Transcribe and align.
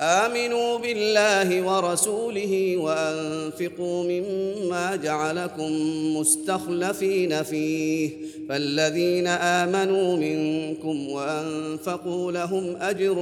آمنوا 0.00 0.78
بالله 0.78 1.62
ورسوله 1.62 2.76
وأنفقوا 2.76 4.02
مما 4.04 4.96
جعلكم 4.96 5.72
مستخلفين 6.16 7.42
فيه 7.42 8.10
فالذين 8.48 9.26
آمنوا 9.26 10.16
منكم 10.16 11.08
وأنفقوا 11.10 12.32
لهم 12.32 12.76
أجر 12.76 13.16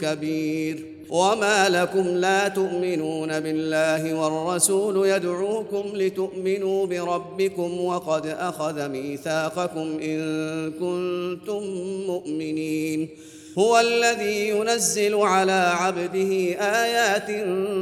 كبير 0.00 0.84
وما 1.10 1.68
لكم 1.68 2.08
لا 2.08 2.48
تؤمنون 2.48 3.40
بالله 3.40 4.14
والرسول 4.14 5.08
يدعوكم 5.08 5.84
لتؤمنوا 5.94 6.86
بربكم 6.86 7.80
وقد 7.80 8.26
أخذ 8.26 8.88
ميثاقكم 8.88 9.98
إن 10.02 10.20
كنتم 10.72 11.62
مؤمنين 12.06 13.08
هو 13.58 13.78
الذي 13.78 14.48
ينزل 14.48 15.14
على 15.14 15.72
عبده 15.76 16.32
آيات 16.60 17.30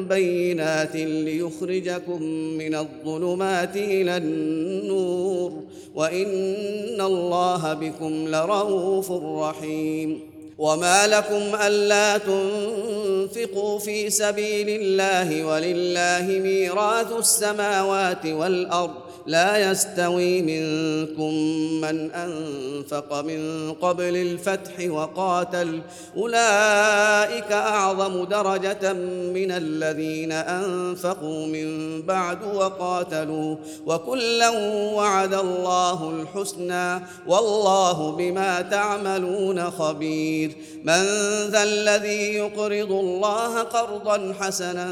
بينات 0.08 0.96
ليخرجكم 0.96 2.22
من 2.32 2.74
الظلمات 2.74 3.76
إلى 3.76 4.16
النور 4.16 5.52
وإن 5.94 7.00
الله 7.00 7.74
بكم 7.74 8.28
لرؤوف 8.28 9.12
رحيم. 9.12 10.35
وما 10.58 11.06
لكم 11.06 11.66
ألا 11.66 12.18
تنفقوا 12.18 13.78
في 13.78 14.10
سبيل 14.10 14.68
الله 14.68 15.44
ولله 15.44 16.38
ميراث 16.38 17.12
السماوات 17.12 18.26
والأرض 18.26 18.90
لا 19.26 19.70
يستوي 19.70 20.42
منكم 20.42 21.34
من 21.80 22.10
أنفق 22.12 23.20
من 23.20 23.72
قبل 23.72 24.16
الفتح 24.16 24.90
وقاتل. 24.90 25.80
أولئك 26.16 27.52
أعظم 27.52 28.24
درجة 28.24 28.92
من 29.32 29.50
الذين 29.50 30.32
أنفقوا 30.32 31.46
من 31.46 32.02
بعد 32.02 32.38
وقاتلوا. 32.54 33.56
وكلا 33.86 34.50
وعد 34.94 35.34
الله 35.34 36.10
الحسنى. 36.10 37.04
والله 37.26 38.10
بما 38.10 38.60
تعملون 38.60 39.70
خبير. 39.70 40.45
من 40.84 41.02
ذا 41.50 41.62
الذي 41.62 42.34
يقرض 42.34 42.92
الله 42.92 43.60
قرضا 43.60 44.34
حسنا 44.40 44.88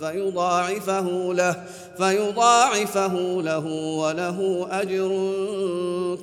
فيضاعفه 0.00 1.34
له 1.34 1.64
فيضاعفه 1.98 3.42
له 3.42 3.66
وله 4.02 4.68
أجر 4.70 5.10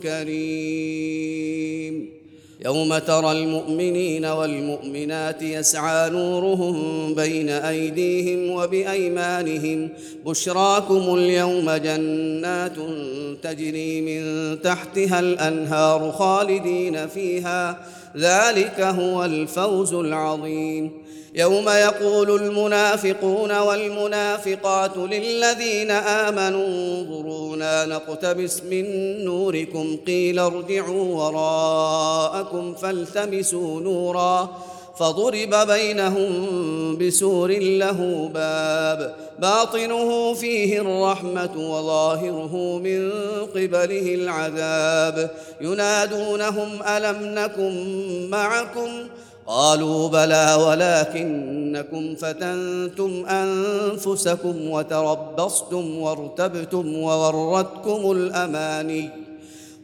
كريم. 0.04 1.46
يوم 2.66 2.98
ترى 2.98 3.32
المؤمنين 3.32 4.26
والمؤمنات 4.26 5.42
يسعى 5.42 6.10
نورهم 6.10 7.14
بين 7.16 7.50
أيديهم 7.50 8.52
وبأيمانهم 8.52 9.90
بشراكم 10.26 11.16
اليوم 11.16 11.72
جنات 11.72 12.76
تجري 13.44 14.02
من 14.02 14.62
تحتها 14.62 15.20
الأنهار 15.20 16.12
خالدين 16.12 17.08
فيها 17.08 17.78
ذلك 18.18 18.82
هو 18.82 19.26
الفوز 19.26 19.94
العظيم 19.94 21.06
يوم 21.36 21.70
يقول 21.70 22.42
المنافقون 22.42 23.58
والمنافقات 23.58 24.98
للذين 24.98 25.92
آمنوا 25.92 26.68
انظرونا 26.68 27.86
نقتبس 27.86 28.64
من 28.64 28.86
نوركم 29.26 29.98
قيل 30.08 30.40
ارجعوا 30.40 31.24
وراءكم 31.24 32.55
فالتمسوا 32.82 33.82
نورا 33.82 34.50
فضرب 34.98 35.56
بينهم 35.68 36.32
بسور 36.98 37.52
له 37.60 38.30
باب 38.34 39.16
باطنه 39.40 40.34
فيه 40.34 40.82
الرحمة 40.82 41.52
وظاهره 41.58 42.80
من 42.84 43.12
قبله 43.56 44.16
العذاب 44.16 45.32
ينادونهم 45.62 46.70
ألم 46.84 47.18
نكن 47.22 47.74
معكم 48.30 48.90
قالوا 49.48 50.10
بلى 50.10 50.58
ولكنكم 50.68 52.16
فتنتم 52.16 53.26
أنفسكم 53.26 54.70
وتربصتم 54.70 55.98
وارتبتم 55.98 56.98
وغرتكم 56.98 58.12
الأماني 58.12 59.25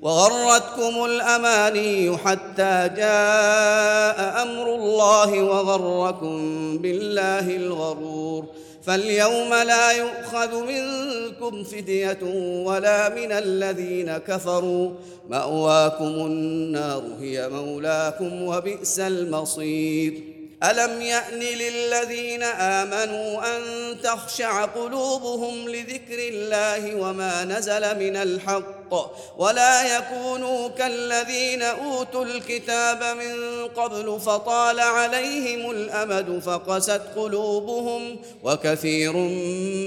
وغرتكم 0.01 1.06
الأماني 1.06 2.17
حتى 2.17 2.89
جاء 2.97 4.41
أمر 4.41 4.75
الله 4.75 5.44
وغركم 5.44 6.38
بالله 6.78 7.56
الغرور. 7.56 8.45
فاليوم 8.84 9.53
لا 9.53 9.91
يؤخذ 9.91 10.63
منكم 10.63 11.63
فدية 11.63 12.19
ولا 12.66 13.09
من 13.09 13.31
الذين 13.31 14.17
كفروا. 14.17 14.90
مأواكم 15.29 16.03
النار 16.03 17.03
هي 17.22 17.50
مولاكم 17.50 18.41
وبئس 18.44 19.00
المصير. 19.00 20.30
ألم 20.63 21.01
يأن 21.01 21.39
للذين 21.39 22.44
آمنوا 22.44 23.57
أن 23.57 23.61
تخشع 24.03 24.66
قلوبهم 24.66 25.69
لذكر 25.69 26.19
الله 26.19 26.95
وما 26.95 27.44
نزل 27.44 27.99
من 27.99 28.16
الحق 28.16 28.94
ولا 29.38 29.97
يكونوا 29.97 30.67
كالذين 30.67 31.61
أوتوا 31.61 32.25
الكتاب 32.25 33.17
من 33.17 33.66
قبل 33.67 34.19
فطال 34.19 34.79
عليهم 34.79 35.72
الأمد 35.72 36.39
فقست 36.45 37.01
قلوبهم 37.16 38.19
وكثير 38.43 39.13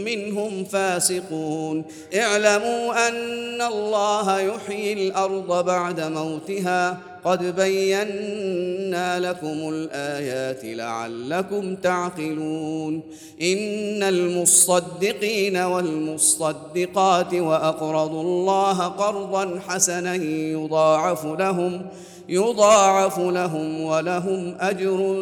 منهم 0.04 0.64
فاسقون 0.64 1.84
اعلموا 2.16 3.08
أن 3.08 3.62
الله 3.62 4.40
يحيي 4.40 4.92
الأرض 4.92 5.64
بعد 5.64 6.00
موتها 6.00 7.13
قد 7.24 7.56
بينا 7.56 9.20
لكم 9.20 9.68
الآيات 9.68 10.64
لعلكم 10.64 11.74
تعقلون. 11.76 13.02
إن 13.42 14.02
المصدقين 14.02 15.56
والمصدقات 15.56 17.34
وأقرضوا 17.34 18.22
الله 18.22 18.78
قرضا 18.88 19.60
حسنا 19.68 20.14
يضاعف 20.14 21.26
لهم 21.26 21.86
يضاعف 22.28 23.18
لهم 23.18 23.80
ولهم 23.80 24.56
أجر 24.60 25.16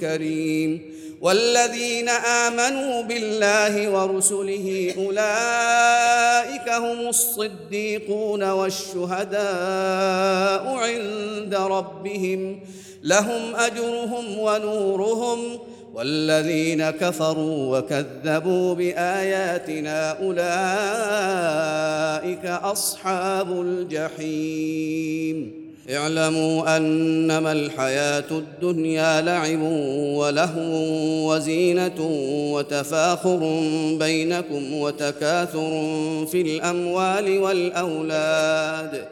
كريم. 0.00 0.98
والذين 1.20 2.08
آمنوا 2.08 3.02
بالله 3.02 3.90
ورسله 3.90 4.94
أولئك 4.98 6.68
هم 6.68 7.08
الصديقون 7.08 8.50
والشهداء 8.50 9.42
عند 10.66 11.54
ربهم. 11.54 12.60
لهم 13.02 13.56
أجرهم 13.56 14.38
ونورهم. 14.38 15.58
والذين 15.94 16.90
كفروا 16.90 17.78
وكذبوا 17.78 18.74
بآياتنا 18.74 20.22
أولئك 20.22 20.46
أصحاب 22.46 23.60
الجحيم. 23.60 25.67
اعلموا 25.90 26.76
أنما 26.76 27.52
الحياة 27.52 28.24
الدنيا 28.30 29.20
لعب 29.20 29.60
ولهو 30.18 30.72
وزينة 31.32 32.00
وتفاخر 32.52 33.60
بينكم 33.98 34.74
وتكاثر 34.74 35.70
في 36.26 36.40
الأموال 36.40 37.38
والأولاد. 37.38 39.04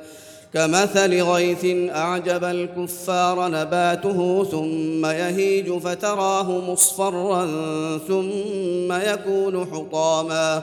كمثل 0.55 1.23
غيث 1.23 1.91
أعجب 1.91 2.45
الكفار 2.45 3.49
نباته 3.49 4.45
ثم 4.51 5.07
يهيج 5.07 5.73
فتراه 5.73 6.71
مصفرا 6.71 7.47
ثم 8.09 8.93
يكون 8.93 9.67
حطاما. 9.73 10.63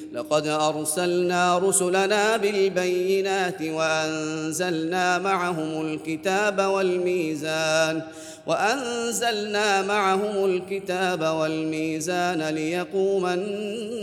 لقد 0.11 0.47
أرسلنا 0.47 1.57
رسلنا 1.57 2.37
بالبينات 2.37 3.61
وأنزلنا 3.61 5.17
معهم 5.17 5.81
الكتاب 5.81 6.61
والميزان 6.61 8.01
وأنزلنا 8.47 9.81
معهم 9.81 10.45
الكتاب 10.45 11.21
والميزان 11.21 12.41
ليقوم 12.41 13.25
الناس 13.25 14.00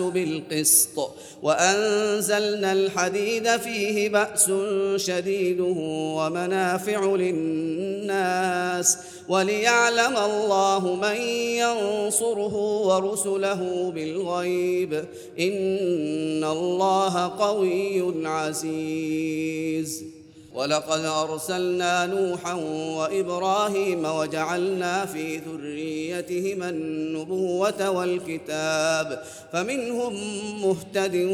بالقسط 0.00 1.10
وأنزلنا 1.42 2.72
الحديد 2.72 3.56
فيه 3.56 4.08
بأس 4.08 4.50
شديد 4.96 5.60
ومنافع 5.60 7.04
للناس 7.04 8.98
وليعلم 9.28 10.16
الله 10.16 10.94
من 10.94 11.16
ينصره 11.60 12.54
ورسله 12.86 13.92
بالغيب 13.94 14.94
إن 15.40 16.44
الله 16.44 17.28
قوي 17.28 18.26
عزيز 18.28 20.04
ولقد 20.54 21.04
أرسلنا 21.04 22.06
نوحا 22.06 22.54
وإبراهيم 22.98 24.04
وجعلنا 24.04 25.06
في 25.06 25.36
ذريتهما 25.36 26.68
النبوة 26.68 27.90
والكتاب 27.90 29.22
فمنهم 29.52 30.14
مهتد 30.62 31.28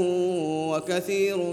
وكثير 0.70 1.52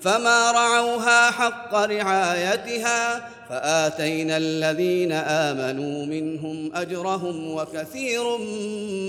فما 0.00 0.50
رعوها 0.52 1.30
حق 1.30 1.74
رعايتها 1.74 3.28
فاتينا 3.48 4.36
الذين 4.36 5.12
امنوا 5.12 6.06
منهم 6.06 6.70
اجرهم 6.74 7.54
وكثير 7.54 8.38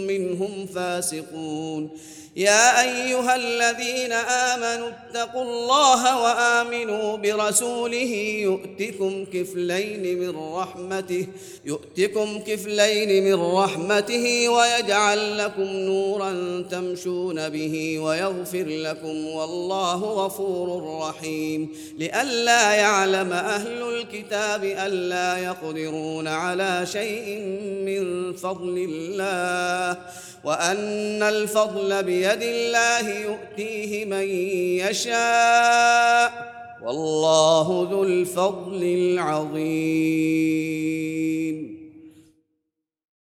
منهم 0.07 0.66
فاسقون 0.66 1.89
يا 2.38 2.81
أيها 2.81 3.36
الذين 3.36 4.12
آمنوا 4.12 4.89
اتقوا 4.89 5.44
الله 5.44 6.22
وآمنوا 6.24 7.18
برسوله 7.18 8.13
يؤتكم 8.42 9.25
كفلين 9.34 10.19
من 10.19 10.54
رحمته 10.54 11.28
يؤتكم 11.66 12.39
كفلين 12.48 13.24
من 13.24 13.42
رحمته 13.42 14.50
ويجعل 14.50 15.38
لكم 15.38 15.63
نورا 15.63 16.63
تمشون 16.72 17.50
به 17.50 18.00
ويغفر 18.00 18.66
لكم 18.68 19.28
والله 19.28 20.04
غفور 20.04 21.00
رحيم. 21.07 21.69
لئلا 21.98 22.74
يعلم 22.74 23.33
أهل 23.33 23.81
الكتاب 23.83 24.64
الا 24.64 25.38
يقدرون 25.38 26.28
على 26.28 26.85
شيء 26.85 27.40
من 27.85 28.33
فضل 28.33 28.88
الله 28.90 29.97
وأن 30.44 31.23
الفضل 31.23 32.04
بيد 32.28 32.44
الله 32.44 33.10
يؤتيه 33.10 34.06
من 34.06 34.28
يشاء 34.84 36.31
والله 36.84 37.88
ذو 37.92 38.04
الفضل 38.04 38.84
العظيم. 38.84 39.57